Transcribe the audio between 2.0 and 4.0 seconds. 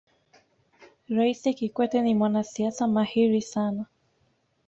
ni mwanasiasa mahiri sana